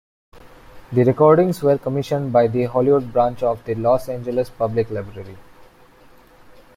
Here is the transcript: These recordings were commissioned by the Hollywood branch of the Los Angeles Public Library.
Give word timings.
These 0.91 1.05
recordings 1.05 1.61
were 1.61 1.77
commissioned 1.77 2.33
by 2.33 2.47
the 2.47 2.63
Hollywood 2.63 3.13
branch 3.13 3.43
of 3.43 3.63
the 3.65 3.75
Los 3.75 4.09
Angeles 4.09 4.49
Public 4.49 4.89
Library. 4.89 5.37